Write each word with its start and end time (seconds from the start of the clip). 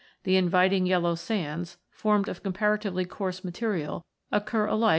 The 0.23 0.35
inviting 0.35 0.87
yellow 0.87 1.13
sands, 1.13 1.77
formed 1.91 2.27
of 2.27 2.41
comparatively 2.41 3.05
coarse 3.05 3.43
material, 3.43 4.03
occur 4.31 4.65
alike 4.65 4.87
Fig. 4.87 4.89